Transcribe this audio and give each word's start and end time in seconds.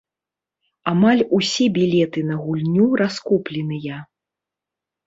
Амаль 0.91 1.21
усе 1.39 1.67
білеты 1.75 2.19
на 2.31 2.35
гульню 2.47 2.87
раскупленыя. 3.05 4.05